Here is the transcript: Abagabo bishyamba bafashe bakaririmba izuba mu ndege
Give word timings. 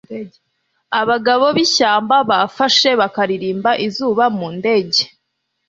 Abagabo 1.01 1.45
bishyamba 1.57 2.15
bafashe 2.29 2.89
bakaririmba 3.01 3.71
izuba 3.85 4.23
mu 4.37 4.47
ndege 4.57 5.01